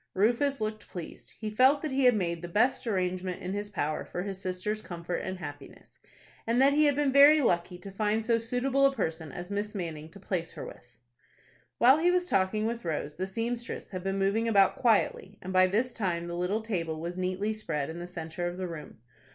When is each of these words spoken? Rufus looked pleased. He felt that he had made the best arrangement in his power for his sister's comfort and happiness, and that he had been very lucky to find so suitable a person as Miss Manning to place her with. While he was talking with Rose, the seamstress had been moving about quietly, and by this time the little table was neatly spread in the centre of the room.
Rufus 0.15 0.59
looked 0.59 0.87
pleased. 0.89 1.33
He 1.37 1.51
felt 1.51 1.83
that 1.83 1.91
he 1.91 2.05
had 2.05 2.15
made 2.15 2.41
the 2.41 2.47
best 2.47 2.87
arrangement 2.87 3.39
in 3.39 3.53
his 3.53 3.69
power 3.69 4.03
for 4.03 4.23
his 4.23 4.41
sister's 4.41 4.81
comfort 4.81 5.17
and 5.17 5.37
happiness, 5.37 5.99
and 6.47 6.59
that 6.59 6.73
he 6.73 6.85
had 6.85 6.95
been 6.95 7.11
very 7.13 7.39
lucky 7.39 7.77
to 7.77 7.91
find 7.91 8.25
so 8.25 8.39
suitable 8.39 8.83
a 8.87 8.95
person 8.95 9.31
as 9.31 9.51
Miss 9.51 9.75
Manning 9.75 10.09
to 10.09 10.19
place 10.19 10.53
her 10.53 10.65
with. 10.65 10.97
While 11.77 11.99
he 11.99 12.09
was 12.09 12.27
talking 12.27 12.65
with 12.65 12.83
Rose, 12.83 13.17
the 13.17 13.27
seamstress 13.27 13.89
had 13.89 14.03
been 14.03 14.17
moving 14.17 14.47
about 14.47 14.75
quietly, 14.75 15.37
and 15.39 15.53
by 15.53 15.67
this 15.67 15.93
time 15.93 16.25
the 16.25 16.35
little 16.35 16.61
table 16.63 16.99
was 16.99 17.15
neatly 17.15 17.53
spread 17.53 17.87
in 17.87 17.99
the 17.99 18.07
centre 18.07 18.47
of 18.47 18.57
the 18.57 18.67
room. 18.67 18.97